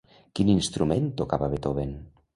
[0.39, 1.97] Quin instrument tocava Beethoven?